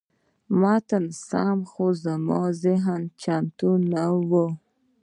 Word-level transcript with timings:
متن 0.59 1.05
سم 1.25 1.57
و، 1.63 1.69
خو 1.71 1.85
زما 2.03 2.41
ذهن 2.63 3.01
چمتو 3.21 3.71
نه 3.91 4.05
و. 4.29 4.31